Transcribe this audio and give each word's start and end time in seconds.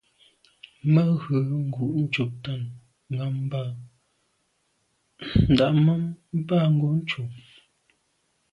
Mə 0.93 1.01
ghʉ̌ 1.21 1.39
ngǔ’ 1.65 1.85
ncobtαn 2.03 2.61
ŋammbαhα. 3.15 3.73
Ndὰb 5.51 5.75
mαm 5.85 6.03
bə 6.47 6.55
α̂ 6.65 6.69
Ngǒnncò. 6.75 7.23